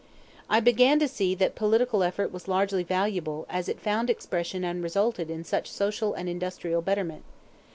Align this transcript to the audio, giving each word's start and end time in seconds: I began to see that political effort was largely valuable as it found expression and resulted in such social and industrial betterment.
I 0.49 0.59
began 0.61 0.97
to 0.97 1.07
see 1.07 1.35
that 1.35 1.53
political 1.53 2.01
effort 2.01 2.31
was 2.31 2.47
largely 2.47 2.81
valuable 2.81 3.45
as 3.47 3.69
it 3.69 3.79
found 3.79 4.09
expression 4.09 4.63
and 4.63 4.81
resulted 4.81 5.29
in 5.29 5.43
such 5.43 5.69
social 5.69 6.15
and 6.15 6.27
industrial 6.27 6.81
betterment. 6.81 7.23